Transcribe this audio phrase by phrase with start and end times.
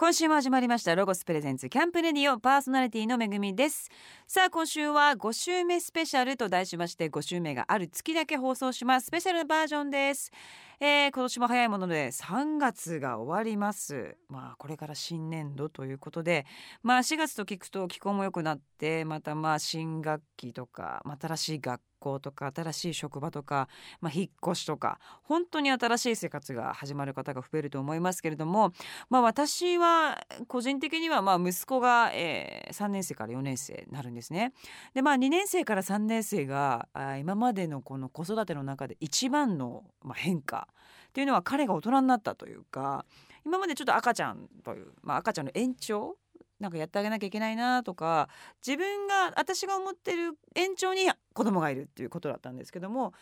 [0.00, 3.90] 今週も始まりましたロゴスプレゼンツキャンプレディオパーソナリティのめぐみです。
[4.26, 9.08] さあ今週は5週目スペシャルと題しまして5週目がある月だけ放送します。
[9.08, 10.32] スペシャルバージョンです、
[10.80, 14.16] えー、今年も早いもので3月が終わります。
[14.30, 16.46] まあこれから新年度ということで
[16.82, 23.68] まあ4月と聞くと気候も良くなってまたまあ新学期とか、まあ、新しい学校とか新しい職場とか、
[24.00, 28.72] まあ、引っ越しとか本当に新しい生活が始まる方が増えると思いますけれども、
[29.08, 30.18] まあ、私は
[30.48, 34.52] 個人的にはまあ息子が、えー、3年生から4年生になるんですね。
[34.94, 40.68] でまあ2年生から3年生があ今までのこの子育ての中で一番の、ま、変化
[41.08, 43.04] っていうのは彼が大人になったというか
[43.44, 46.16] 今までちょっと赤ちゃんという、まあ、赤ちゃんの延長
[46.60, 48.28] なんかやってあげなきゃいけないなとか
[48.64, 53.14] 自分が私が思ってる延長に子供がいるっていうことだったんですけども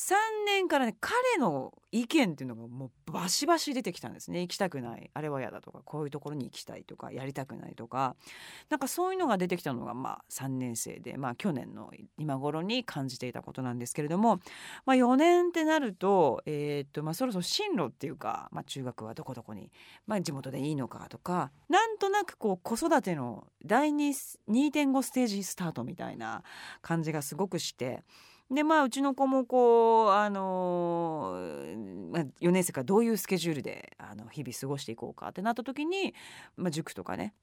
[0.00, 0.14] 3
[0.46, 8.16] 年からね彼の意見っていうのがもうバシバシ出てきたんですね行きたくないあれは嫌だとかこういうところに行きたいとかやりたくないとか
[8.70, 14.40] なんかそういうのが出てきたのがまあ3年生でまあ去年の今頃に感じていたことなんですけれども、
[14.86, 19.70] まあ、4年ってなると,、えー、っとまあ、そろそろ進路っていうか、まあ、中学はどこどこに、
[20.06, 26.42] まあ、地元でいいのかとかなんとなくこう子育ての第2.5ステージスタートみたいな
[26.80, 28.02] 感じがすごくして。
[28.50, 36.14] でまあうちの子もこうあのー、まあ、4年生からどういうスケジュールであの日々過ごしていこうかってなった時に、
[36.56, 37.34] まあ、塾とかね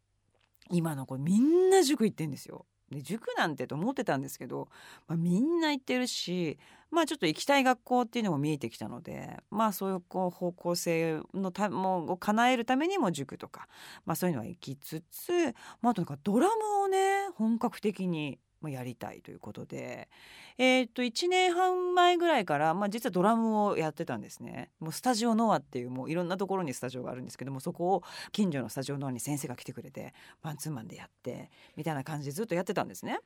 [0.69, 2.65] 今の子みんな塾行ってんですよ。
[2.91, 4.69] で塾なんてと思ってたんですけど、
[5.07, 6.57] まあ、みんな行ってるし
[6.89, 13.67] まあちょっと行きたい学校っていうのも見えてきたのでまあそういうこう方向性のたもを叶えるためにも塾とか、
[14.05, 20.09] まあ、そういうのは行きつつ、まあ、とにかくドラムをね本格的にもやりたいということで、
[20.57, 33.19] えー、っと1年半前ぐらいから、まあ、実はドラムをやってたんですねもうスタジオノアっていうもういろんなところにスタジオがあるんですけどもそこを近所のスタジオノアに先生が来てくれてマンツーマンでやってみたいな感じでずっとやってたんですね。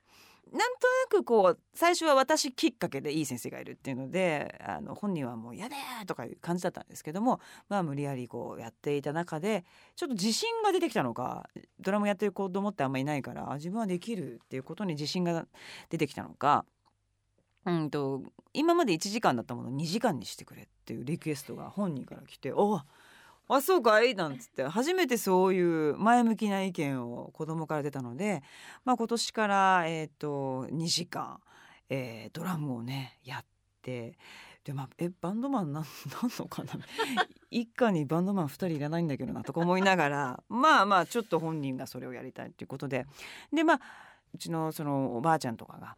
[0.52, 5.76] なんとなくこう最初は私きっかけでいい先生がいるっていうのであの本人はもう「やで!」
[6.08, 7.40] とかいう感じだったんですけども
[7.70, 9.64] まあ無理やりこうやっていた中で
[9.96, 11.50] ちょっと自信が出てきたのか
[11.80, 15.48] ドラムやってる子供ってあんまいないから自分はできるっていうことに自信が
[15.90, 16.66] 出てきたのか。
[17.64, 18.24] うんと
[18.54, 22.82] 今まで1時間だったものを2時間にしてくれっていうリクエストが本人から来て「お
[23.56, 28.44] あそうかい?」なんつって初めてそういう前向きな意見を子供から出たので、
[28.86, 31.40] まあ、今年から、えーと、2時間、
[31.90, 33.46] えー、ドラムをねやっ
[33.82, 34.18] て
[34.64, 35.84] でまあえバンドマンなん
[36.22, 36.72] なんのかな？
[37.50, 43.08] 一家にバンドマン2人いらないんだけどなとか思いながらまあまあちょっと本人がそれをやりたいっていうことで
[43.52, 43.82] でまあ
[44.34, 45.98] うちのそのおばあちゃんとかが、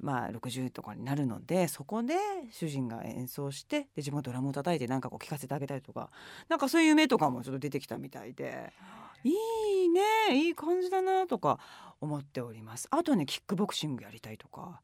[0.00, 2.14] まあ、60とかになるのでそこで
[2.50, 6.10] 主人が演奏してで自分がドラムを叩いてなんかこう聴かせてあげたりとか
[6.48, 8.72] なんかそういう夢とかもちょっと出てきたみたいで
[9.24, 9.30] い
[9.84, 10.00] いね
[10.32, 11.58] いい感じだなとか
[12.00, 12.88] 思っております。
[12.90, 14.80] あとねキックボクシングやりたいとか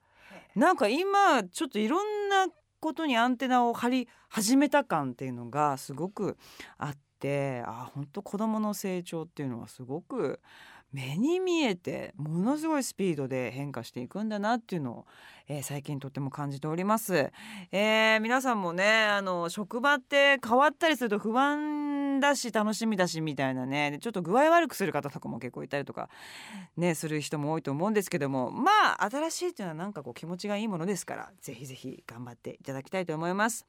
[0.54, 2.46] なんか今ちょっといろんな
[2.80, 6.36] ことにアンテナを張り始めた感っていうのがすごく
[6.76, 10.40] あってあ本当子どもの成長っていうのはすごく
[10.92, 15.06] 目に見えてものすごいスピードで変化していくんだなっていうのを、
[15.46, 17.30] えー、最近とっても感じております、
[17.72, 26.08] えー、皆さんもねあの職場って変わったりすると不安だし楽しみだしみたいなねちょっと具合悪くする方とかも結構いたりとか
[26.76, 33.66] ねする人も多いと思うんですけどもまあ新しいっていうのはなんかこう気持ちがいいものですからぜひぜひ頑張っていただきたいと思います。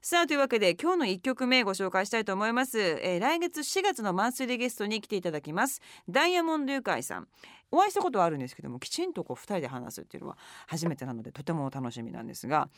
[0.00, 5.80] さあというわけで今日の1曲目ご紹介したいと思います、えー、来月4月のマンスリーゲストに来ていただきます。
[6.08, 7.28] ダイヤモンドユカイさん。
[7.70, 12.70] お会いしたことはあるんですけどもきちんとこう2人で話すっていうのは初めてなのでとても楽しみなんですが、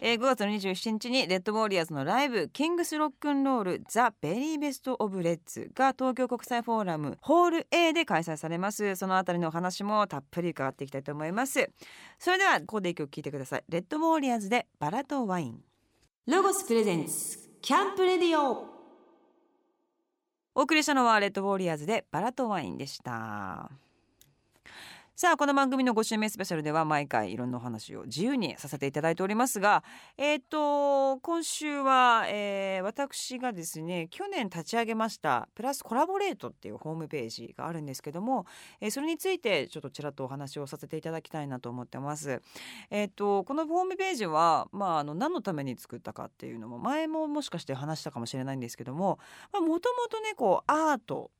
[0.00, 8.96] えー、5月の27日に RED WARRIORS の Live King's Rock'n'Roll The Very Best of REDS が東京国際フォーラムホール A で開催されます。
[8.96, 11.70] そのあたりのお話もたっぷり伺っていきたいと思います。
[12.18, 13.64] それではここで一曲聴いてください。
[13.68, 15.71] レッドウォーリアーズでバラとワイン。
[16.24, 18.64] ロゴスプレゼンツキャンプレディオ。
[20.54, 23.72] お送りしたのはレッドウォーリアーズでバラとワインでした。
[25.22, 29.84] さあこの番組の5週目スペシャルでは毎回いろんなお話を自由にさせていただいておりますが
[30.18, 38.46] えっ、ー、と今週は、えー、私がですね去年立ち上げましたプラスコラボレートっていうホームページがあるんですけども、
[38.80, 42.42] えー、それについてちょっとちらっとお話をさせていただきたいなと思ってます。
[42.90, 49.20] えっ、とこのホームページはまああの何のために作ったかっていうのも前ももしかして話したかもしれないんですけども
[49.52, 49.78] もとも
[50.10, 51.30] とねこうアート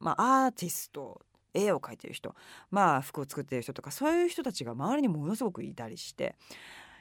[0.00, 1.20] まあアーティスト
[1.54, 2.34] 絵を描いてる人
[2.70, 6.34] まあ服を作ってる人とかそういう人たちが周りにものすごくいたりして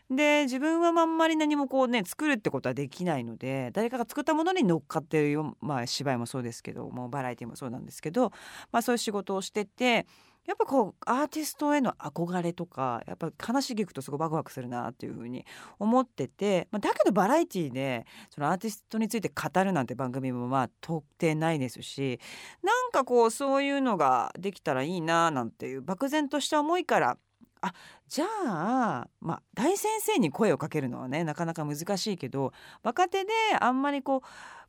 [0.09, 8.31] で自分はあんまり何もこうね作るってことはできないので誰かが作ったものに乗っかってるよ、まあ、芝居もそうですけどもバラエティもそうなんですけど、
[8.71, 10.07] まあ、そういう仕事をしてて
[10.45, 15.45] やっぱこうアーティストへの憧れとかやっぱ話聞くとすごいワクワクするなっていうふうに
[15.77, 22.19] 思ってて、まあ、だけどバラエティーでそのアーティストについて語るなんて番組もまあ到底ないですし
[22.63, 27.17] なんかこうそういうのができたらいいななんていう漠然とした思いから
[27.61, 27.73] あ
[28.07, 32.53] じゃあ、まあ、大先生に声をかけるのはねなかなか難しいけど
[32.83, 34.27] 若手であんまりこう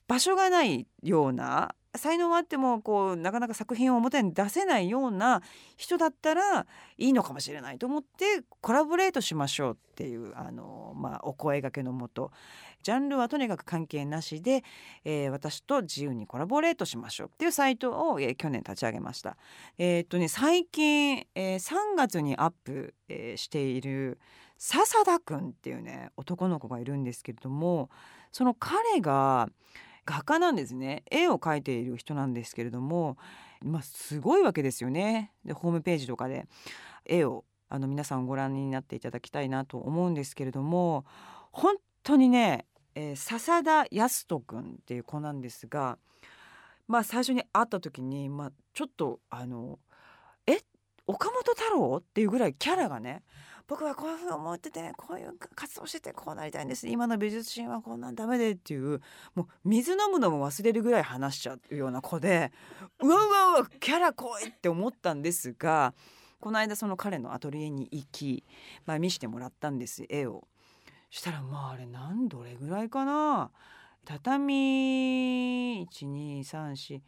[0.08, 5.43] 場所がないような才能があってもこうなかなか作品を表に出せないような
[5.77, 6.67] 人だったら
[6.99, 12.31] いいのかもしれないと思ってコラボレートしましょうっていうあの、まあ、お声がけのもと
[12.83, 14.63] ジャンルはとにかく関係なしで、
[15.05, 19.37] えー、私と自由にコラボレートしましょうっていうサイトを、えー、去年立ち上げました。
[19.77, 24.19] えー、っとね最近、えー、3月にアップ、えー、している
[24.57, 27.91] 笹田くんっていうね男の子がいるんですけれども
[28.31, 29.49] その彼が
[30.05, 31.05] 画家なんですね。
[31.11, 33.17] 絵を描いている人なんですけれども、
[33.62, 35.32] まあ、すごいわけですよね。
[35.44, 36.47] でホームページとかで。
[37.05, 41.05] 絵をあの皆さんご覧になっていただきたいなと思うんですけれども
[41.52, 45.99] 本当にね、えー、笹田康人君っていう子なんですが、
[46.88, 49.79] まあ、最初に会った時に、まあ、ちょっとあの
[50.46, 50.58] 「え
[51.06, 53.23] 岡本太郎?」っていうぐらいキャラがね
[53.70, 59.00] 僕はこういうふうに思っててこういう活動しててこうなりたいんです今の美術シーンはこんなんダメでっていう
[59.37, 62.50] もう水飲むのも忘れるぐらい話しちゃうような子で
[63.00, 65.94] うわうわうわキャラ濃いって思ったんですが
[66.40, 68.43] この間その彼のアトリエに行き、
[68.87, 70.49] まあ、見してもらったんです絵を。
[71.08, 73.52] したらまああれ何どれぐらいかな
[74.05, 77.00] 畳123420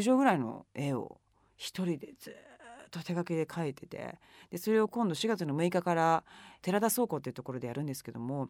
[0.00, 1.20] 畳ぐらいの絵を
[1.56, 2.53] 一人でずっ
[2.98, 4.18] と手書きで書いてて。
[4.50, 6.24] でそれを今度4月の6日から
[6.62, 8.48] 寺田倉庫っていうところでやるんですけども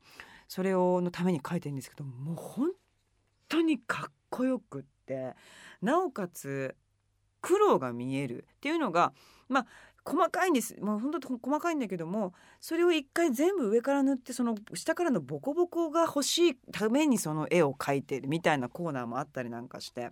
[0.48, 2.70] それをのために書いてるんですけどもう本
[3.48, 5.34] 当にかっこよくって
[5.80, 6.76] なおかつ
[7.40, 9.12] 苦労が見えるっていうのが
[9.48, 9.66] まあ
[10.06, 10.78] 細かいんです。
[10.82, 20.10] もう本当細かいんだけどもそれを一回全部上から塗ってその下からのボコボコが欲しいためにその絵を描いてるみたいなコーナーもあったりなんかして。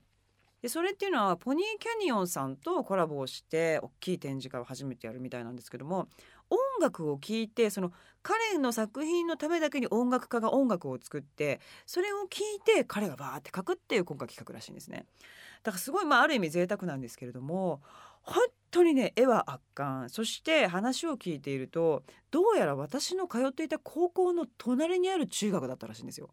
[0.62, 6.06] でそれっていうのはポニーキャニオンさんとコラボをして大きい展示会を初めてやるみたいなんですけども
[6.50, 7.92] 音楽を聴いてその
[8.22, 15.04] 彼の作品のためだけに音楽家が音楽を作ってそれを聴いて彼がバーって書くっていう今回企画らしいんですね。
[15.64, 17.80] だからすごいまあある意味贅沢なんですけれども
[18.22, 26.30] 本当にね絵は圧巻そして話を聞いているとどうやら私の通っていた高校の隣にある中学だったらしいんですよ。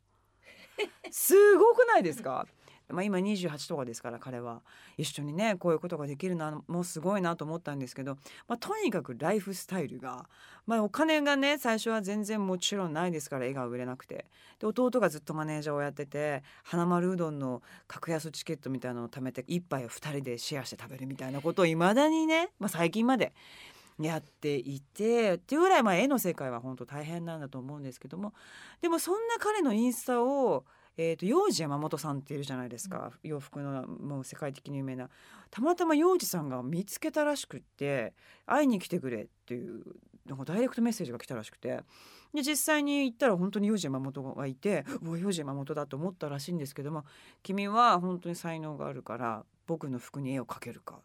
[1.11, 2.47] すごくないですか？
[2.91, 4.62] まあ、今28とかですから彼は。
[4.97, 10.27] 一緒にねこういうことができるのもすごいなと思ったんですけど、まあ、とにかくライフスタイルが、
[10.65, 14.25] まあ、お金がね最初は全然もちろんないですから絵が売れなくて。
[14.59, 23.31] で弟がずっとマネージャーをやってて花丸うどんの格安チケットみたいなのを貯めて一杯を2人でシェアして食べるみたいなことをいまだにね、まあ、最近まで
[24.06, 28.33] やっていてっていうぐらいまあ絵の世界は本当大変なんだと思うんですけども。
[28.81, 30.65] でもそんな彼のインスタを
[31.01, 35.09] えーと、幼児山本さんっているじゃないですか、うん、洋服のもう世界的に有名な。
[35.49, 38.13] たまたま幼児さんが見つけたらしくって
[38.45, 39.81] 会いに来てくれっていう
[40.25, 41.79] なんかダイレクトメッセージが来たらしくて。
[42.33, 47.03] で実際に行ったら本当に幼児山本がいてうわ幼児山本だと思ったらしいんですけども
[47.41, 50.99] 君は本当に才能があるから僕の服に絵を描けるか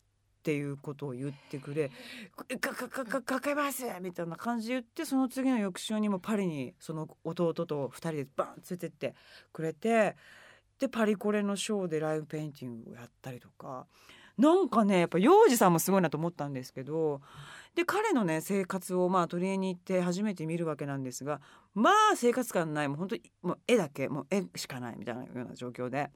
[0.44, 1.90] っていうことを言ってくれ
[2.60, 9.14] 「かかかかかけます!」みたいな感じで言ってその次の翌週にもパリにその弟と2人でバン連れてって
[9.54, 10.16] くれて
[10.78, 13.86] でパリコレのショーでライブペインティングをやったりとか。
[14.36, 17.20] なんかねやっぱ幼児さんもすごいなと思ったんですけど
[17.76, 21.40] で彼のね生活をまあ取り柄に行って初めて見るわけなんですが
[21.72, 26.10] まあ生活感ないもう本当にもう絵だけもう絵しかないみたいなような状況で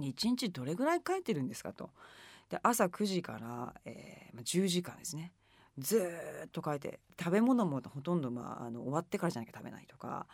[0.00, 1.90] 1日どれぐらい描いてるんですかと。
[2.50, 5.32] で朝9時から、えー、10時間ですね。
[5.78, 6.10] ず
[6.46, 10.26] っと書いて食べ物もほとんど、まあ、あの終わってからじゃなきゃ食べないとか。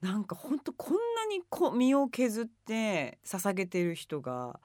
[0.00, 4.58] なんかほんとこんなにこ身を削って捧げてる人が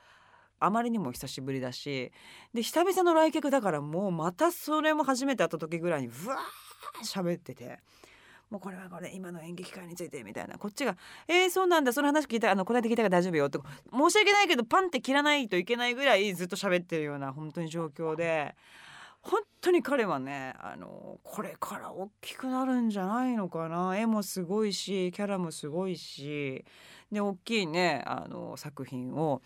[0.59, 2.11] あまりにも久しぶりだし
[2.55, 7.79] で久々の来客だからもうまたそれも初めて会った時ぐらいにうわー喋ってて。
[8.49, 10.57] もうこれはこれ今の演劇界についてみたいな。
[10.57, 10.95] こっちが
[11.27, 11.91] 「えー、そうなんだ。
[11.91, 13.59] その話聞いたあのこれで聞いたから大丈夫よ」って
[13.91, 18.55] 申し訳ないけどパンって切らないといけないぐらいずっと喋ってるような本当に状況で。
[19.19, 23.97] 本当に彼はねあのこれから大きくなるんじゃないのかな。
[23.97, 26.63] 絵もすごいしキャラもすごいし。
[27.11, 29.41] で大きいねあの作品を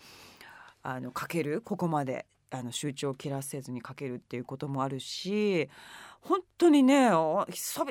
[0.82, 1.62] あの描ける。
[1.62, 5.68] ここまであの集中を切らせずに書けるっていうこともあるし
[6.24, 7.10] 本当にね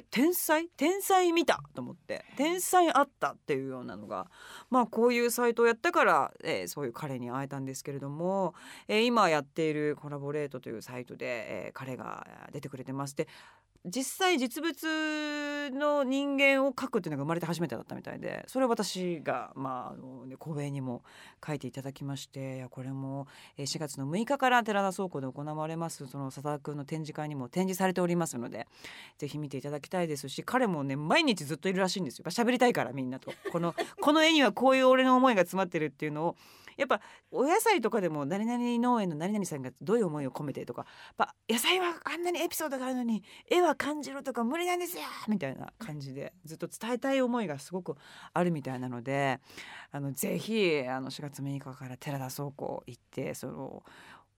[0.10, 0.68] 天才？
[0.78, 2.24] 天才見たと思って。
[2.38, 4.32] 天才あったっていうようなのが
[4.70, 8.54] まあこういうサイトをやったから、えーそういう彼に会えたんですけれども、
[8.88, 13.28] えー今やっているコラボレートというサイトで、えー彼が出てくれてまして
[13.86, 21.02] 実際実物の人間を書くっていうのが生まれて初めてだったみたいでそれを私が、まああのね、公演にも
[21.46, 23.26] 書いていただきましていやこれも
[23.58, 28.68] 4月の6日から寺田倉庫で行われますその佐田君の展示会にも展示されておりますので
[29.18, 32.24] ぜひ見ていただきたいですし彼もね毎日ずっといるらしいんですよ。
[32.26, 33.34] やっぱ喋りたいからみんなと。
[33.52, 36.36] このこの絵にはこういう俺の思いが詰まってるっていうのを
[36.78, 37.02] やっぱ
[37.32, 40.86] お野菜とかでも何々農園の何々さんがどういう思いを込めてとか
[41.18, 47.96] や野菜はあんなにエピソードがあるのに絵は感じるとか無理なんですよみたいな感じでずっと伝えたい思いがすごく
[48.34, 49.40] あるみたいなので
[49.92, 53.84] あのぜひあの4月6日から寺田倉庫行ってその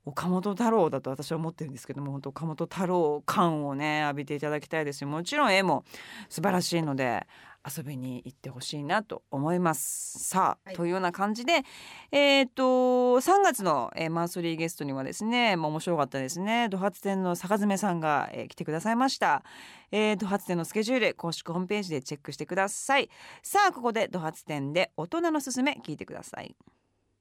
[0.05, 5.85] 岡本太郎だと私は思ってるんですけども本当岡本太郎感をね浴びていただきたいですしもちろん絵も
[6.29, 7.25] 素晴らしいので
[7.65, 10.20] 遊びに行ってほしいなと思います。
[10.20, 11.63] さあ、はいというような感じで
[12.12, 19.43] えっ、と3月の、えーマンスリーゲストにはですね、まあ、面白かったですねド発展の坂爪さんが、えー来てくださいました。
[19.91, 23.10] えー、ド発展のスケジュール公式ホームページでチェックしてください。
[23.41, 26.55] さあここでド発展で大人のすすめ聞いてください。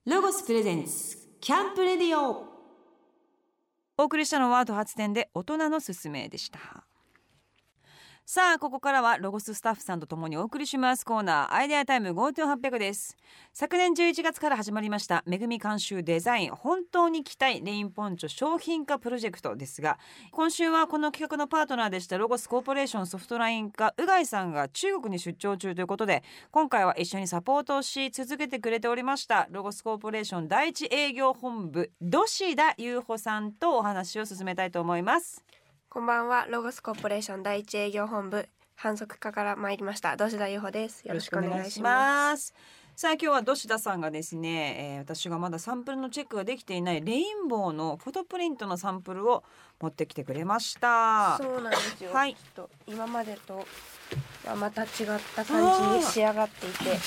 [0.06, 2.52] ロゴスプレゼンツキャンプレディオ
[3.98, 6.84] お送りしたのはド発展で大人のすすめでした。
[8.24, 13.16] さあここからはロゴススタッフさんとともにお送りしますコーナーアイデアタイム GoTo800 です。
[13.52, 19.98] 昨年11月から始まりましためぐみ監修デザイン本当に着たいレインポンチョ商品化プロジェクトですが
[20.30, 35.44] 今週はこの企画のパートナーでしたロゴスコーポレーションソフトライン課うがいさんが中国に出張中ということで今回は一緒にサポートをし続けてくれておりましたロゴスコーポレーション第一営業本部土師田優穂さんとお話を進めたいと思います。
[35.92, 40.16] こんばんは、ロゴスコーポレーション第一営業本部反則課から参りました。
[40.16, 41.06] 土田由穂です。
[41.06, 42.46] よろしくお願いします。
[42.46, 42.54] す。
[42.96, 49.44] さあ今日は土田さんがですね、えー私がまだサンプルのチェックができていないレインボーのフォトプリントのサンプルを
[49.82, 51.36] 持ってきてくれました。
[51.36, 52.10] そうなんですよ。
[52.10, 53.62] はいと今までと
[54.46, 54.88] はまた違っ
[55.36, 56.98] た感じに仕上がっていて、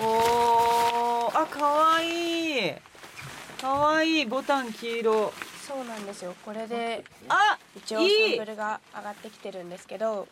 [0.00, 2.72] おーあ可愛い
[3.60, 5.51] 可愛いボタン黄色。
[5.72, 6.34] そうなんですよ。
[6.44, 10.28] これであ一応サンプルが上がってきてるんですけど、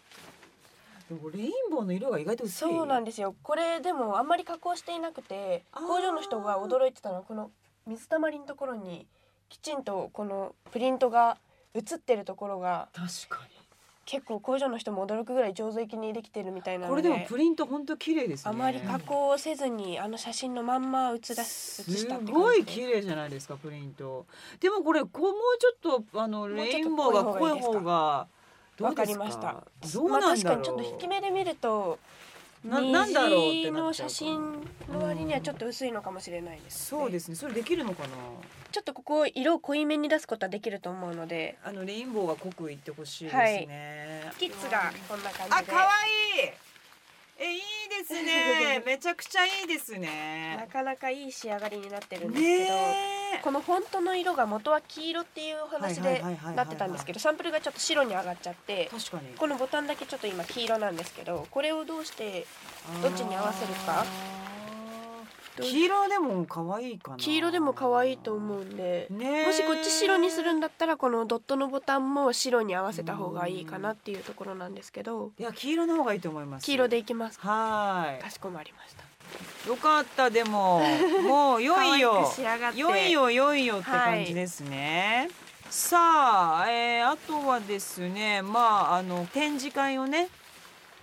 [1.08, 2.68] でもレインボーの色が意外と薄い。
[2.68, 3.34] そうなんですよ。
[3.42, 7.50] これでもあんまり加工していなくて、工場の人が驚いてたのはこの
[7.86, 9.06] 水たまりのところに
[9.48, 11.38] きちんとこのプリントが
[11.74, 13.46] 映ってるところが確か
[14.10, 16.82] 結構工場の人も驚くぐらい上手にできてるみたいに。
[16.82, 18.50] なこれでもプリント本当綺麗ですね。
[18.50, 24.26] あまり加工をせずにあの写真のまんま写だすごい綺麗じゃないですかプリント。
[24.58, 28.26] でもこれこうもうちょっとあのレインボーが濃い方が
[28.76, 29.62] どわかりました。
[29.94, 32.00] どうなんだろう、まあ、確かにちょっと引き目で見ると
[32.64, 34.52] ななんだろうってなっちゃうか写真
[34.92, 37.34] の割にはちょっと薄いのかもしれないです、そうですすね。
[37.36, 38.08] それできるのかな。
[38.70, 41.58] ちょっとここ色を濃いめに出すことはできると思うので。
[41.64, 45.56] あのレインボーが濃くいってほしいですね、キッズがこんな感じで。
[45.56, 46.69] あ可愛い
[47.42, 48.82] えいいですね。
[48.86, 56.22] めちゃくちゃいいですなねかなかいい仕上がりになってるんですけど、ねこのフォントの色が元は黄色っていうお話で
[56.54, 59.34] なってたんですけどサンプルがちょっと白に上がっちゃって確かに。
[59.34, 62.46] このボタンだけちょっと今黄色なんですけどこれをどうして
[63.02, 64.04] どっちに合わせるか
[65.60, 67.16] 黄色でも可愛いかな。
[67.16, 69.06] 黄色でも可愛いと思うんで。
[69.10, 75.32] ねもしこっち白にするんだったらこのドットのボタンも白に合わせた方がいいかなっていうところなんですけど。
[75.38, 76.64] いや黄色の方がいいと思います。
[76.64, 77.38] 黄色でいきます。
[77.38, 79.04] かはかしこまりました。
[79.66, 80.82] いよかったでも。
[81.22, 82.32] もう良いよ。
[82.74, 85.28] 良いよ良いよって感じですね、
[85.70, 90.28] さあ、えーあとはですねまああの展示会をね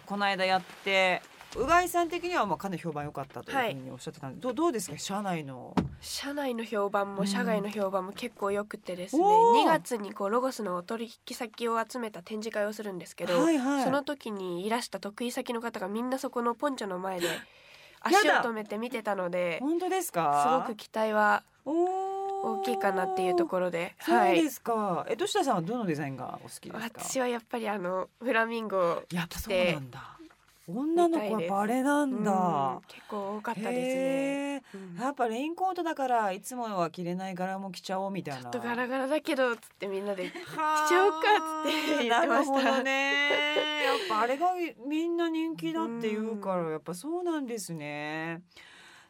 [0.06, 1.22] この間やって
[1.56, 4.98] うがいさん的にはまあかなり評判良かったというふうにおっしゃってたんで、どうどうですか？
[4.98, 5.76] 社内の。
[6.00, 9.64] 社内の評判うんも社外の評判も結構良くてですね、おー。
[9.64, 13.84] 2月にこうロゴスのお取引先を集めた展示会をするんですけど、はいはい。
[13.84, 17.34] その時にいらした得意先の方がみんなそこのポンチョの前でや
[18.02, 21.72] 足をだ止めて見てたので本当ですすかごく期待はお
[22.60, 27.02] 大きいかなっていうところで、そうはいで、すか、え、土下さんはどのデザインがお好きですか？
[27.02, 30.17] 私はやっぱりあのフラミンゴやっぱそうなんだ。
[30.68, 32.82] 女の子はバレなんだうん。
[32.88, 34.64] 結構多かったですね。
[34.74, 38.42] うんやっぱレインコートだからいつもは着れない柄も着ちゃおうみたいな。
[38.42, 40.30] ちょっとガラガラだけどつってみんなでは
[40.86, 41.22] 着ちゃおうかっ
[41.66, 43.84] つって言ってましたなるほどね。
[43.86, 44.48] やっぱあれが
[44.86, 48.42] みんな人気だって言うから、やっぱそうなんですね。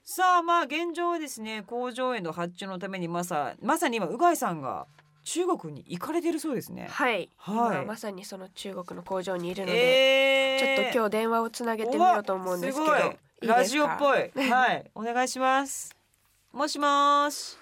[0.04, 4.88] さあまあ現状はですね工場への発注のためにまさまさに今うがいさんが
[5.28, 6.88] 中国に行かれてるそうですね。
[6.90, 7.76] はい、はい。
[7.80, 14.32] 今まさにその中国の工場にいるので、えちょっと今日電話をつなげてみようと思うんですけどおわすごいいラジオっぽい。
[14.50, 14.90] はい。
[14.96, 15.94] お願いします。
[16.54, 17.58] もしもーし。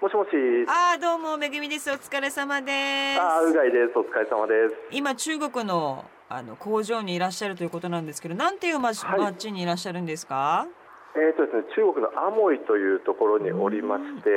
[0.00, 0.28] もしもし。
[0.66, 1.90] あーどうもめぐみです。
[1.90, 3.20] お疲れ様です。
[3.20, 3.98] あー、うがいです。
[3.98, 4.74] お疲れ様です。
[4.92, 9.20] 今中国のあの工場にいらっしゃるということなんですけどなんていう町,、はい。
[9.20, 10.66] 町にいらっしゃるんですか？
[11.14, 14.30] えーとですね、中国のアモイというところにおりまして、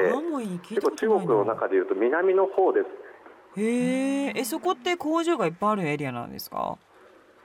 [0.68, 3.60] 結構中国の中でいうと南の方です。
[3.62, 4.32] へー。
[4.38, 6.78] えそこって工場がいっぱいあるエリアなんですか？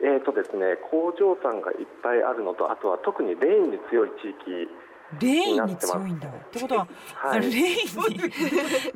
[0.03, 4.69] えーとですね、工場さんがいっぱいあるのと、あとは特にレーンに強い地域。
[5.21, 6.29] レインに強いんだ。
[6.29, 7.39] ってことは、はい。
[7.39, 7.73] あレインに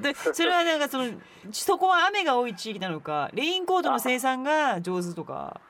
[0.03, 1.05] で それはなんかその
[1.53, 5.61] そこは雨が多い地域なのかレインコートの生産が上手とか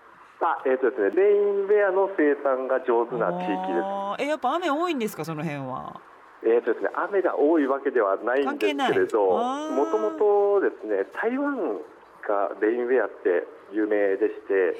[0.41, 3.81] あ、えーとですね、レインウェアの生産が上手な地域で
[4.19, 4.25] す。
[4.25, 6.01] えやっぱ雨多いんですかその辺は？
[6.43, 11.57] えーとですね、雨が多いわけではないんですけれど、もともとですね、台湾
[12.29, 14.73] がレインウェアって有名でして、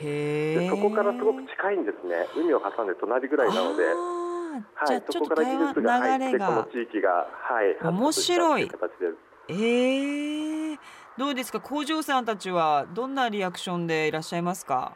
[0.59, 9.17] でそこからすごく近いんですね、海を挟んで隣ぐらいなので、じゃあはい、ちょっと台そこから技術が湾入って、流れがこの地域が、はい、面白い形です。
[9.49, 10.79] えー、
[11.17, 14.93] どうですか工場さんたちはどんなリアクションでいらっしゃいますか？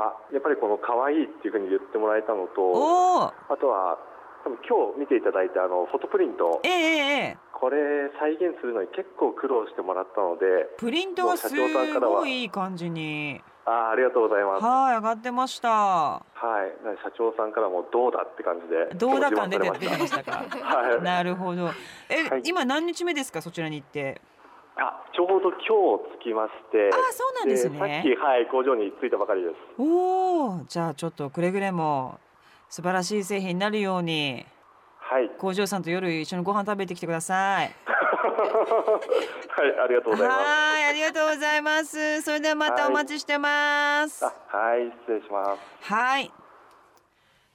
[0.00, 3.98] あ、やっぱりこの可愛いっていうふうに言ってもらえたのと、あとは
[4.44, 6.60] 多分今日見ていただいたあのフォトプリント。
[6.64, 7.76] え、えええこれ
[8.18, 13.42] 再現するのに結構苦労してもらったので、プリントがすごいいい感じに。
[13.66, 14.64] あ、ありがとうございます。
[14.64, 15.68] はい上がってました。
[15.70, 20.24] はい、な社長さんからもどうだって感じで、どうだ感出てました。
[20.24, 21.02] か はい。
[21.02, 21.68] なるほど。
[22.08, 22.42] え、はい。
[22.44, 24.22] 今何日目ですかそちらに行って
[24.80, 27.78] あ、ちょうど今日着きまして、あそうなんですね。
[27.78, 29.54] さっきはい工場に着いたばかりです。
[29.78, 32.18] おおじゃあちょっとくれぐれも
[32.68, 34.46] 素晴らしい製品になるように
[35.10, 37.74] はい、工場さんと夜一緒にご飯食べてきてください。
[37.84, 40.40] はい、ありがとうございます。
[40.40, 42.22] はいありがとうございます。
[42.22, 44.24] それではまたお待ちしてます。
[44.24, 45.92] あ、はい、失礼します。
[45.92, 46.32] はい。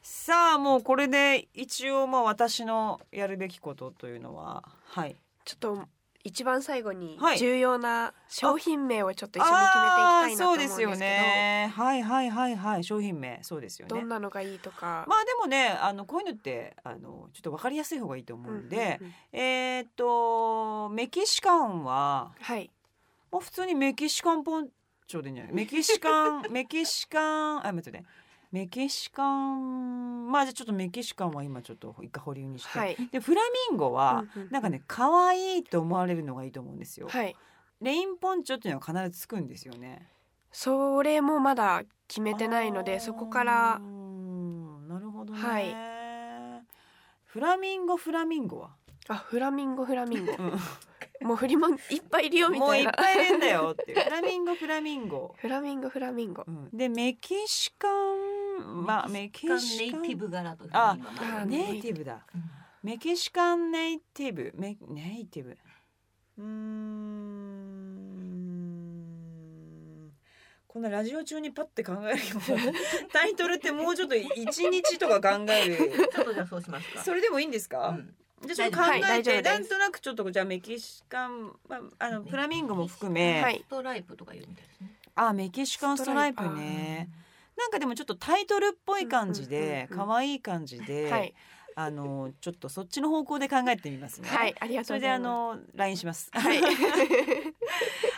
[0.02, 5.16] さあもうこれで一応まあ私のやるべきことというのははい。
[5.46, 5.88] ちょっと
[6.26, 7.38] 一番最後にはい。
[7.38, 11.72] 重要な商品名をちょっと一緒に決めていきたいなと思うんですけど、あーそうですよね。
[11.76, 12.84] はいはいはいはい。
[12.84, 13.40] 商品名。
[13.44, 13.90] そうですよね。
[14.00, 22.72] どんなのがいいとか、まあでもねあのこういうのってあのちょっとわかりやすい方がいいと思うんで、うんうんうんえーっとメキシカンははい。
[23.32, 24.70] もう普通にメキシカンポン
[25.08, 25.54] チョでいいんじゃない？
[25.54, 28.04] メキシカン メキシカンあ待ってね
[28.56, 32.96] メキシカンまあじゃあちょっとメキシカンは今ちょっと一回保留にして、はい。
[33.12, 37.36] でフラミンゴはなんかね可愛いと思われるのがいいと思うんですよ、はい
[37.82, 40.08] レインポンチョっていうのは必ずつくんですよね。
[40.54, 43.82] それもまだ決めてないのでそこから。
[43.82, 45.76] うんなるほどね、はい。
[47.26, 48.70] フラミンゴフラミンゴは、
[49.10, 50.32] あフラミンゴフラミンゴ。
[50.40, 51.28] うん。
[51.28, 54.00] もうフリマンいっぱいいるよみもういったいなぱいいるんだよっていう。
[54.00, 56.44] フラミンゴ フラミンゴ、フラミンゴフラミンゴ。
[56.48, 56.70] うん。
[56.72, 58.25] でメキシカン
[58.60, 60.98] まあメキシカンネイティブ柄とあ
[61.46, 62.26] ネイティブだ。
[62.34, 62.42] うん。
[62.84, 65.58] メキシカンネイティブメネイティブ。
[66.38, 68.16] うーん。
[70.68, 72.74] こんなラジオ中にパッて考えるよ
[73.14, 76.10] タイトルってもうちょっと一日とか考える。
[76.12, 77.02] ちょっとじゃあそうしますか。
[77.02, 78.14] それでもいいんですか、うん。
[78.54, 79.54] じゃあちょっと考はいえて、大丈夫です。
[79.54, 84.18] なんとなくちょっとじゃあメキシカン、まあ、あのフラミンゴも含め、はいストライプ。
[84.18, 84.96] とかいうみたいですね。
[85.16, 87.10] あメキシカンストライプね
[87.58, 91.34] なんかでもちょっとタイトルっぽい感じで可愛い感じで、はい
[91.78, 94.30] あのちょっとそっちの方向で考えてみますね。
[94.30, 96.30] はいありがとそうれであございますの LINE します。
[96.32, 96.62] はい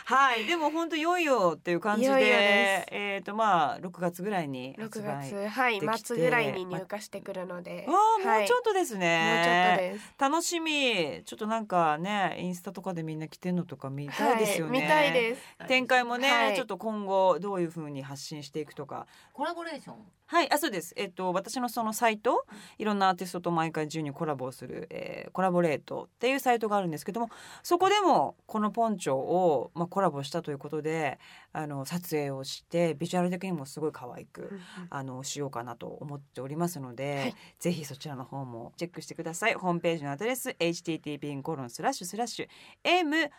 [0.08, 5.30] はい、でも本当良いよっていう感じで、いよいよですえっ、とまあ6月ぐらいに発6売。
[5.30, 9.76] 月はい末ぐらいに入荷してくるのでわあ、もはいうちょっとですもうちょっとね。
[9.92, 11.22] です楽しみ。
[11.26, 14.78] ちょっとなんかね、インスタとかでみんな着てんのとか見たいですよね。
[14.78, 19.06] はい、見たいです展開もね、はいちょっと今後どういう風に発信していくとか。
[19.34, 19.96] コラボレーション。
[20.30, 20.92] はい、あ、そうです。
[20.96, 22.44] えっと、私のそのサイト、
[22.76, 27.30] いろんなアーティストと毎回自由にコラボをする、えーコラボレートっていうサイトがあるんですけども、
[27.62, 31.18] そこでもこのポンチョを、まあ、コラボしたということで、
[31.52, 34.62] あの、撮影をして、ビジュアル的にもすごい可愛く、うんうん。
[34.90, 37.34] あの、しようかなと思っておりますので、はい。
[37.58, 39.54] ぜひそちらの方もチェックしてください。
[39.54, 42.48] ホームページのアドレス、http コロンスラッシュスラッシュ
[42.84, 43.30] m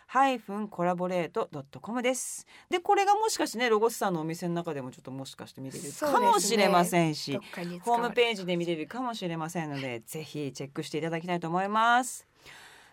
[0.69, 1.49] コラボレート
[1.81, 2.45] .com です。
[2.69, 12.28] で、これがもしかしてね、ロゴスさんのお店の中でもちょっともしかして見れるかもしれませんし、どっかに使ホームページで見れるかもしれませんのでぜひチェックしていただきたいと思います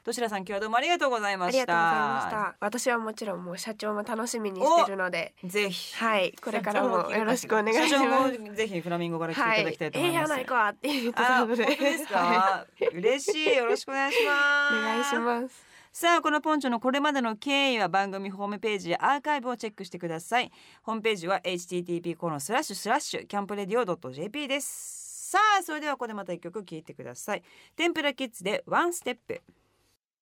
[0.07, 1.59] どちらさん今日はどうもありがとうございました。
[1.59, 2.57] ありがとうございました。
[2.61, 5.35] 私はもちろんもう社長も楽しみにしてるので。
[5.42, 5.97] ぜひ。
[5.97, 13.57] はいこれからもよろしくお願いし社長ますもぜひフラミンゴから来ていただきたいと思はいい、ええます、やないかって言ってあ本当たのでですか、は嬉しい。
[13.57, 14.77] よろしくお願いします。
[14.77, 15.66] いお願いします。
[15.92, 20.53] さあこのポンチョのこれまでの経緯は番組ホームページやアーカイブをチェックしてください。
[20.85, 25.31] ホームページは http コロンスラッシュスラッシュキャンプレディオ .jp です。
[25.33, 27.42] さあそれではここでまた一曲聴いてください。
[27.75, 29.43] TEMPURA KIDZ で ONE STEP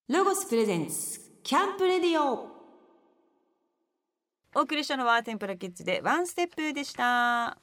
[0.07, 2.47] LOGOS presents CAMP RADIO。
[4.55, 7.57] お送りしたのは TEMPURA KIDZ で ONE STEP でした。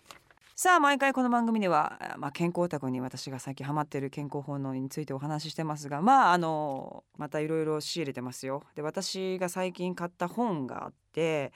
[0.56, 8.64] さあ毎回この番組では、まあ、健康オタクに私が最近ハマっている健康本能についてお話ししてますがまああのまたいろいろ仕入れてますよ。
[8.74, 11.54] で私が最近買った本があって、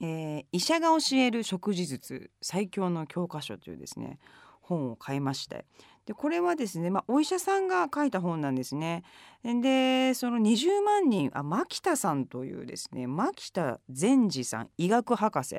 [0.00, 4.20] えー医者が教える食事術最強の教科書というですね
[4.60, 5.64] 本を買いまして。
[6.06, 9.02] でこれはですね、まあ、お医者さんが書いた本なんですね。
[9.44, 15.56] でその20万人あ牧田さんというですね牧田善治さん医学博士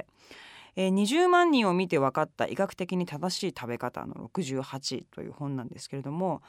[0.76, 6.42] えー20万人を見て分かった医学的に正しい食べ方の68という本なんですけれども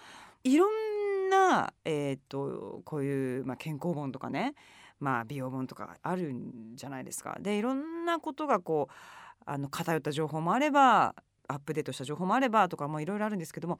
[0.44, 4.54] いろんな、えー、とこういう、まあ、健康本とかね、
[5.00, 7.38] まあ、美容本とかあるんじゃないですか。
[7.40, 8.92] でいろんなことがこう
[9.46, 11.14] あの偏った情報もあれば
[11.52, 13.78] アップデートした情報もあればとかもいろいろあるんですけども、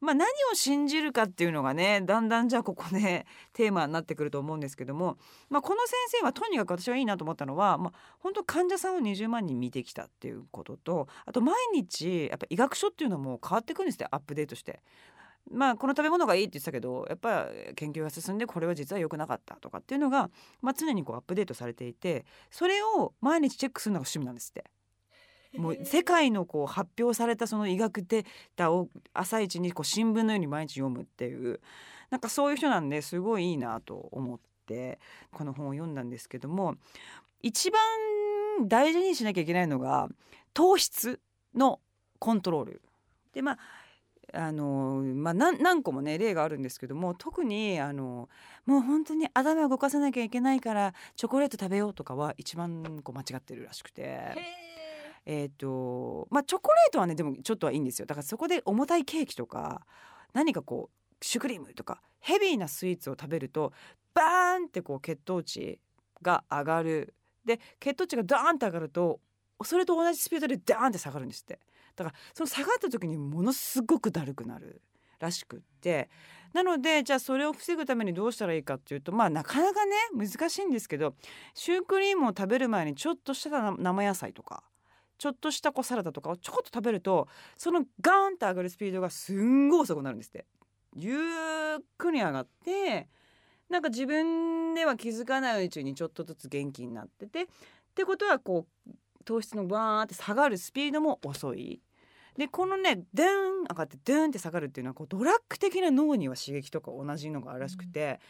[0.00, 5.18] まあ、何を信じるかっていうのがねだんだんじゃあここで テーマになってくると思うんですけども、
[5.48, 14.82] まあ、この先生はとにかく私はいいなと思ったのは、まあ、本当患者さんを20万人見てきたっていうこととあと毎日やっぱ医学書っていうのも変わってくるんですよアップデートして。
[15.50, 24.64] まあこの食べ物がいいって言ってたけどやっぱ研究が進んでこれは実は良くなかったとかっていうのが、まあ、常にこうアップデートされていてそれを毎日チェックするのが趣味なんですって。
[25.56, 31.60] もう世界のこう発表されたその医学データを朝一にこう新聞のように毎日読むっていう
[32.10, 35.00] なんかそういう人なんですごいいいなと思って
[35.32, 36.76] この本を読んだんですけども
[37.42, 37.80] 一番
[38.68, 40.08] 大事にしなきゃいけないのが
[40.54, 41.20] 糖質
[41.54, 41.80] の
[42.18, 42.82] コントロール
[43.32, 43.58] でまあ
[44.32, 48.28] あのまあ、何個もね例があるんですけども特にあの
[48.64, 54.69] もう本当に頭を動かさなきゃいけないからチョコレート食べようとかは一番こう間違ってるらしくて。
[55.26, 58.06] えーとまあ、チョコレートはねでもちょっとはいいんですよ。
[58.06, 59.86] だからそこで重たいケーキとか
[60.32, 63.72] 何かこうシュークリームとかヘビーなスイーツを食べると
[64.14, 65.80] バーンってこう血糖値
[66.22, 67.14] が上がる。
[67.44, 69.20] で血糖値がダーンって上がると
[69.64, 71.60] それと同じスピードでダーンって下がるんですって。
[71.96, 74.80] だからその下がった時にものすごくだるくなる
[75.18, 76.08] らしくって。
[76.52, 81.14] なのでじゃあそれを防ぐためにどうしたらいいかっていうとまあなかなかね難しいんですけど
[81.54, 84.64] シュークリームを食べる前にちょっとした生野菜とか
[85.20, 87.28] ちょっとしたこうサラダとかをちょこっと食べると
[87.58, 90.46] そのガーンと上がるスピードがすんごい遅くなるんですって。
[90.96, 91.18] ゆっ
[91.98, 93.06] くり上がって
[93.68, 97.46] なんか自分では気づかないうちにちょっとずつ元気になっててっ
[97.94, 98.92] てことはこう
[99.24, 101.82] 糖質のバーンって下がるスピードも遅い。
[102.38, 108.20] でこのねデーン上がってデーンって下がるっていうのはこうドラッグ的な脳には刺激とか同じのがあるらしくて、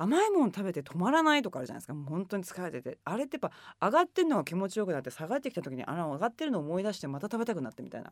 [0.00, 1.92] 甘いもの食べて止まらないとかあるじゃないですか。
[1.92, 2.98] もう本当に疲れてて。
[3.04, 8.10] あれってやっぱ上がってるのが気持ちよくなって下がってきた時にあの上がってるのを思い出してまた食べたくなってみたいな。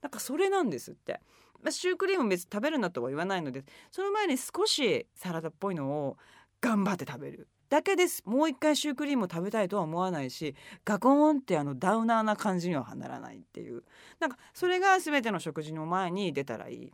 [0.00, 1.20] なんかそれなんですって、
[1.62, 6.16] まあ、シュークリーム別に食べるなとは言わないのでその前に少しサラダっぽいのを
[6.60, 7.48] 頑張って食べる。
[7.68, 8.22] だけです。
[8.24, 10.54] もう一回シュークリームを食べたいとは思わないし
[10.86, 13.82] ガコーンってあのダウナーな感じにはならないっていう。
[14.20, 16.92] なんかそれが全ての食事の前に出たらいい。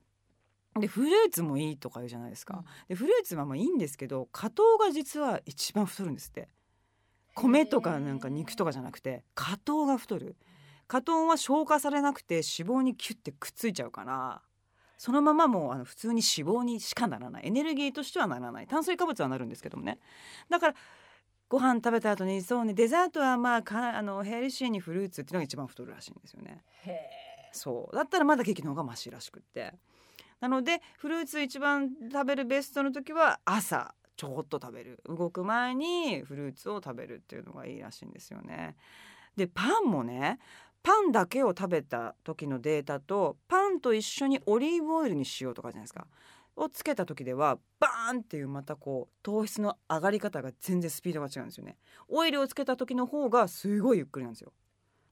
[0.78, 2.64] でフルーツもいいとか言うじゃないですか。
[2.88, 6.48] でフルーツはまあいいんですけど果糖が実は一番太るんですって。
[7.34, 10.36] 米とかなんか肉とかじゃなくて果糖が太る。
[10.88, 14.42] 果糖は消化されなくて脂肪にキュッてくっついちゃうから
[14.98, 19.98] そのままもうあの普通に脂肪にしかならないエネルギーとしてはならない炭水化物はなるんですけどもね
[20.50, 20.74] だから
[21.48, 26.62] ご飯食べた後にそうねデザートはまあかあのヘルシーにフルーツっていうのが一番太るらしいんですよね。
[27.52, 29.74] そうだったらまだケーキの方がマシらしくって
[30.42, 35.00] なのでフルーツ一番食べるベストの時は朝ちょこっと食べる。
[35.08, 38.74] 動く前にフルーツを食べるっていうのがいいらしいんですよね。
[39.36, 40.40] でパンもね
[40.82, 46.08] パンだけを食べた時のデータとパンと一緒にオリーブオイルにしようとかじゃないですか。
[46.56, 51.78] をつけた時ではバーンっていうまたこう糖質の上がり方が全然スピードが違うんですよね。
[52.08, 54.52] オイルをつけた時の方がすごいゆっくりなんですよ。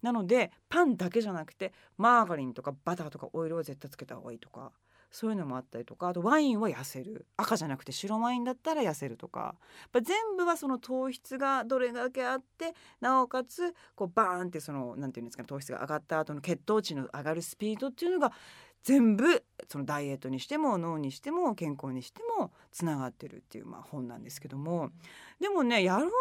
[0.03, 4.73] なのでパンだけじゃなくてマーガリンとかバターとかオイルを絶対つけた方がいいとか。
[5.11, 7.27] そういうのもあったりとかあとワインは痩せる。
[7.37, 9.41] 赤じゃなくて白ワインだったら痩せるとか。
[9.41, 9.49] や
[9.89, 18.33] っぱ全部はその糖質がどれだけあってなおかつこうバーンってそのなんていうんですかね糖質が上がった後の血糖値の上がるスピードっていうのが
[18.83, 24.91] 全部そのダイエットにしても脳にしても健康にしてもつながってるっていうまあ本なんですけども。
[25.41, 26.21] でもねやろうと思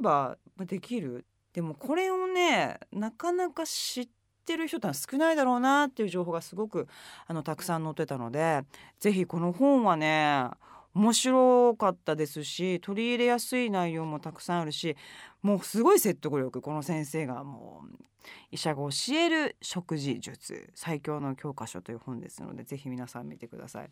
[0.00, 1.24] えばできる。
[1.52, 4.08] でもこれをねなかなか知っ
[4.46, 6.88] てる人ってのは少ないだろうなっていう情報がすごく
[7.26, 8.62] あのたくさん載ってたので
[8.98, 10.46] ぜひこの本はね
[10.94, 14.96] 面白かったですし取り入れやすい内容もたくさんあるし
[15.42, 17.96] もうすごい説得力この先生がもう
[18.50, 23.90] 医者が教える食事術最強の教科書という本ですのでぜひ皆さん見てください。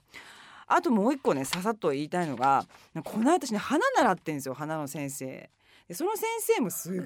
[0.67, 2.65] あともう一個ねささっと言いたいのが
[3.05, 5.51] この私ね花習ってんですよ花の先生。
[5.89, 7.03] でその先生もすっ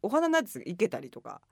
[0.00, 1.42] お花なんですいけたりとか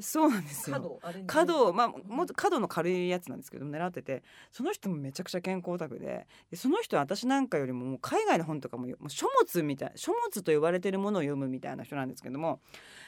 [0.00, 0.76] そうなんですよ。
[0.76, 12.60] 角あれ角まあも角の軽いやつなんですけど狙っててその人もめちゃくちゃ健康オタクででその人は私なんかよりももう海外の本とかもよもう書物みたい書物と呼ばれてるものを読むみたいな人なんですけども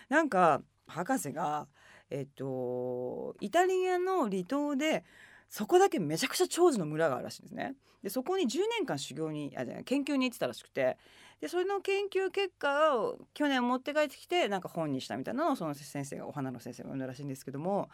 [0.08, 1.66] なんか博士が
[2.10, 5.04] えっとイタリアの離島で
[5.48, 7.74] そこだけめちゃくちゃ長寿の村があるらしいんですね。
[8.02, 10.98] でそこに10年間修行にあ研究に行ってたらしくて
[11.42, 17.90] でそれの研究結果を去年持って帰ってきてなんか本にしたみたいなのをその先生がお花の先生が読んだらしいんですけども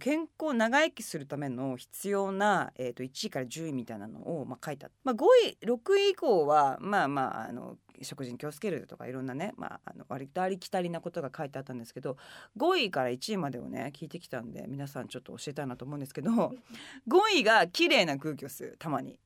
[0.00, 12.16] 健康長生きするための必要な、えー、と1位から10位みたいなのを、まあ、書いた、まあ、5位6位以降はまあまああの食事に気をつけるとかいろんなね、まあ、あの割とありきたりなことが書いてあったんですけど
[12.58, 16.30] 5位から1位までをね聞いてきたんで皆さんちょっと教えたいなと思うんですけど
[17.08, 19.20] 5位が綺麗な空気を吸うたまに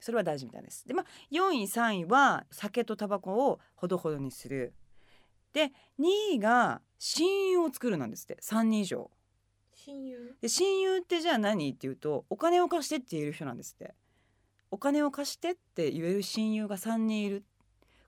[0.00, 0.86] それは大事みたいです。
[0.86, 4.72] でまあ4位3位は酒とタバコをほどほどにする。
[5.52, 9.10] で2位が親友を作るなんですって3人以上。
[9.72, 10.36] 親友？
[10.40, 13.94] で親友ってじゃあ何っていうとお金を貸してって言える人なんですって。
[14.70, 17.44] お金を貸してって言える親友が3人いる。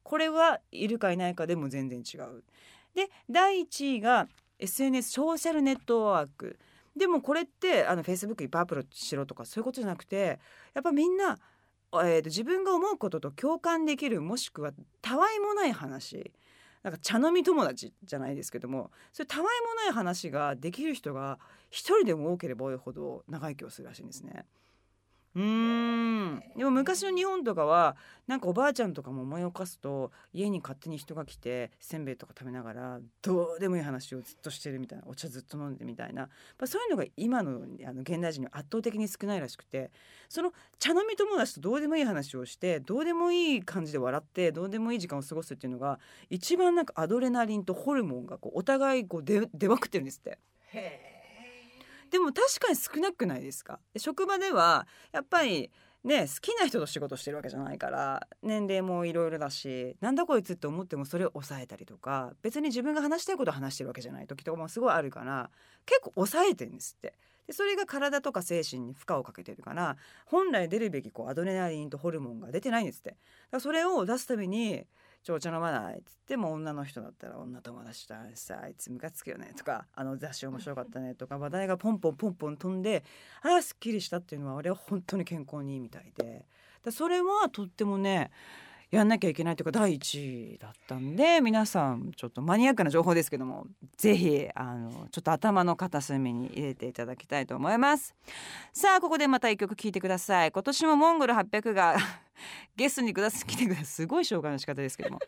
[0.03, 2.45] これはいるかいないかでも全然違う。
[2.95, 6.59] で第1位が SNS ソーシャルネットワーク。
[6.97, 10.39] でもこれってあの Facebook いっぱいアップロードしろとかそういうことじゃなくて
[10.75, 11.39] やっぱみんな
[11.93, 14.73] えーと自分が思うことと共感できるもしくは
[15.03, 16.33] たわいもない話
[16.83, 24.45] なんか茶飲み友達じゃないですけどもそういうたわいもない話ができる人が一人でも多ければ多いほど長生きをするらしいんですね。
[25.35, 26.43] うーん。
[26.57, 36.29] でも昔の日本とかはなんかおばあちゃんとかも思い起こすと家に勝手に人が来てせんべいとか食べながらどうでもいい話をずっとしてるみたいなお茶ずっと飲んでみたいな、ま
[36.63, 39.91] あ、そういうのが今のあの現代人には圧倒的に少ないらしくて。
[40.31, 45.99] その茶飲み友達とどうでもいい話をしてどうでもいい感じで笑ってどうでもいい時間を過ごすっていうのが
[46.31, 50.39] 一番なんかアドレナリンとホルモンがこうお互いこう出出まくってるんですって。
[50.73, 51.10] へ
[52.11, 53.79] でも確かに少なくないですか？
[53.97, 55.71] 職場ではやっぱり
[56.03, 65.51] ね好きな人と仕事してるわけじゃないから年齢もいろいろだしなんだこいつって思ってもそれを抑えたりとか別に自分が話したいことを話してるわけじゃない時とかもすごいあるから
[65.87, 67.15] 結構抑えてんですって。
[67.47, 73.19] でそれが体とか精神に負荷をかけてるから本来出るべきこうアドレナリンとホルモンが出てないんですってだか
[73.53, 74.87] らそれを出すために
[75.23, 83.05] 「ちょお茶飲まない」っつっても女の人だったら「女友達とさあいつムカつくよね」とか「あの雑誌面白かったね」とか話題がポンポンポンポン飛んで
[83.43, 86.47] ああすっきりしたっていうのはあれは本当に健康にいいみたいで。
[86.83, 88.31] だそれはとってもね
[88.91, 98.15] やんなきゃいけないというか第一位だったんで皆さんちょっとマニアックな情報ですけどもぜひあのちょっと頭の片隅に入れていただきたいと思います。
[98.73, 100.51] さあここでまた一曲聴いてください。
[100.51, 101.97] 今年もモンゴル800が
[102.75, 103.85] ゲストにくださ来てください。
[103.85, 105.21] すごい紹介の仕方ですけども。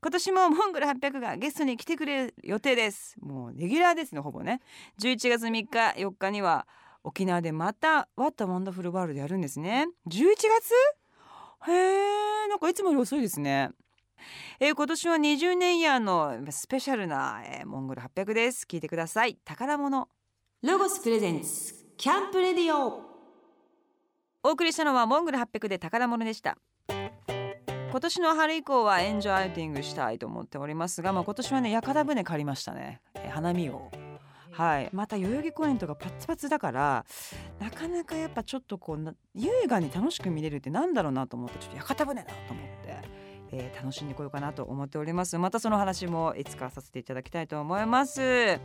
[0.00, 3.16] 今年もモンゴル800がゲストに来てくれる予定です。
[3.20, 4.60] もうレギュラーですねほぼね。
[5.00, 5.66] 11月3日
[5.98, 6.68] 4日には
[7.02, 9.86] 沖縄でまた「ワッタワンダフルワールド」やるんですね。
[10.06, 10.72] 11月？
[11.66, 13.70] へえなんかいつもより遅いですね。
[14.60, 18.66] えー今年は20年イヤーのスペシャルな、えーモンゴル800です。
[18.68, 19.36] 聞いてください。
[19.44, 20.08] 宝物。
[20.62, 23.02] ロゴスプレゼンツキャンプレディオ。
[24.42, 26.58] お送りしたのはモンゴル800で宝物でした。
[27.90, 33.90] 今年の春以降はエンジョイアウティングしたいと思っておりますが、まあ、今年はね屋形船借りましたね、えー花見を
[34.50, 34.90] はい。
[34.92, 37.04] また代々木公園とかパツパツだから
[37.58, 42.98] なかなかやっぱちょっとこうな優雅に楽しく見れるってなんだろうなと思ってちょっと屋形船だと思って、
[43.52, 45.38] えー楽しんでこようかなと思っております。
[45.38, 48.58] またその話もいつかさせていただきたいと思います。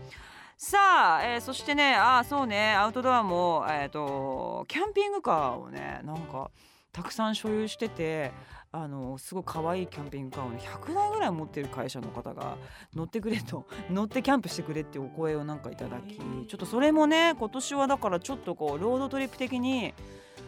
[0.58, 6.52] さあ、えーそしてねあそうねアウトドアもえっ、とキャンピングカーをねなんか
[6.92, 8.32] たくさん所有してて
[8.76, 12.58] あのすごい可愛いキャンピングカーをね100台ぐらい持ってる会社の方が
[12.96, 16.24] 乗ってくれと 乗ってキャンプしてくれっていうお声をなんかいただきちょ
[16.56, 19.94] っとそれもね今年はだからちょっとこうロードトリップ的に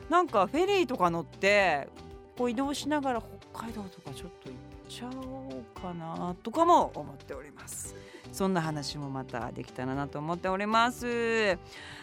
[0.10, 1.88] なんかフェリーとか乗って
[2.36, 4.58] こう移動しながら北海道とかちょっと行っ
[4.90, 7.96] ちゃおうかなとかも思っております
[8.36, 11.58] そんな話もまたできたらなと思っております。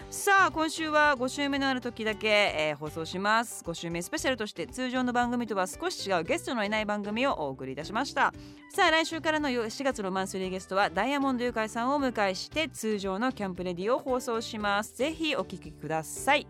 [0.09, 3.63] さあ今週は5週目のある時だけ、えー放送します。
[3.65, 8.33] 5週目スペシャルとして通常の番組とは少し違うゲストのいない番組をお送りいたしました。
[8.75, 14.97] さあ来週からの4月のマンスリーゲストはダイヤモンドユカイさんをお迎えして通常のキャンプレディを放送します。
[14.97, 16.47] ぜひお聞きください。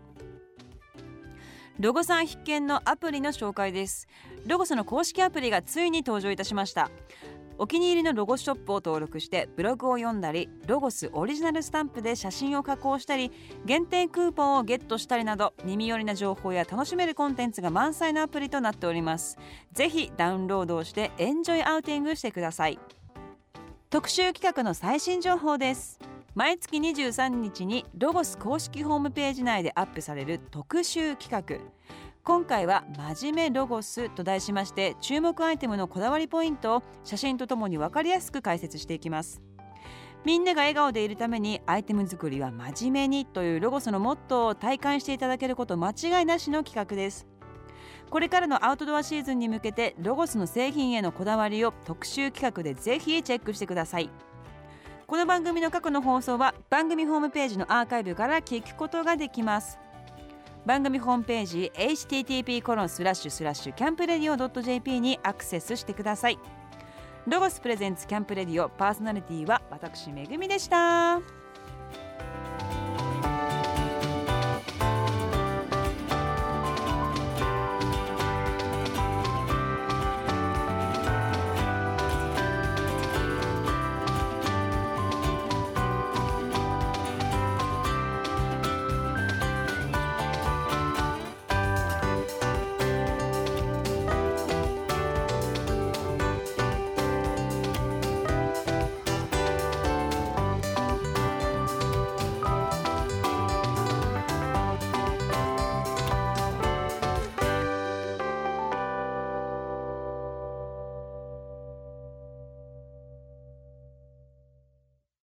[1.79, 4.07] ロゴさん必見のアプリの紹介です。
[4.45, 6.91] ロゴスの公式アプリがついに登場いたしました。
[7.57, 13.31] お気に入りのロゴショップを登録してブログを読んだりロゴスオリジナルスタンプで写真を加工したり
[13.65, 19.37] 限定クーポンをゲットしたりなど耳寄りな情報や楽しめるコンテンツが満載のアプリとなっております。
[19.71, 22.79] ぜひダウンロードをしてエンジョイアウティングしてください。
[23.89, 25.99] 特集企画の最新情報です。
[26.35, 31.63] 毎月23日にロゴス公式ホームページ内でアップされる特集企画。
[32.25, 39.41] 今回は「真面目ロゴス」と題しまして注目アイテムのこだわりポイントを写真とともに分かりやすく解説していきます。
[40.23, 47.27] みんなが笑顔でいるためにアイテム作りは真面目にというロゴスのモットーを体感していただけること間違いなしの企画です。
[48.09, 54.09] これからのアウトドアシーズンに向けてロゴスの製品へのこだわりを特集企画でぜひチェックしてください。
[55.07, 59.77] この番組の過去の放送は番組ホームページのアーカイブから聞くことができます。
[60.65, 66.39] 番組ホームページ http コロンスラッシュスラッシュキャンプレディオ .jp にアクセスしてください
[67.27, 71.42] ロゴスプレゼンツキャンプレディオパーソナリティは私めぐみでした。